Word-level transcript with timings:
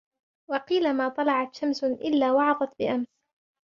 وَقِيلَ 0.49 0.93
مَا 0.93 1.09
طَلَعَتْ 1.09 1.55
شَمْسٌ، 1.55 1.83
إلَّا 2.07 2.31
وَعَظَتْ 2.31 2.75
بِأَمْسٍ 2.79 3.07